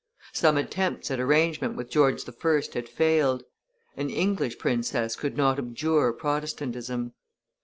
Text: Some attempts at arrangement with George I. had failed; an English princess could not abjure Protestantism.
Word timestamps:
Some 0.33 0.57
attempts 0.57 1.11
at 1.11 1.19
arrangement 1.19 1.75
with 1.75 1.91
George 1.91 2.27
I. 2.27 2.61
had 2.73 2.89
failed; 2.89 3.43
an 3.95 4.09
English 4.09 4.57
princess 4.57 5.15
could 5.15 5.37
not 5.37 5.59
abjure 5.59 6.11
Protestantism. 6.11 7.13